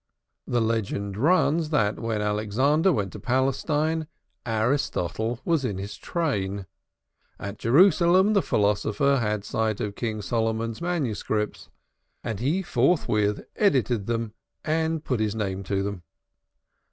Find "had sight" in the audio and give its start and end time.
9.21-9.79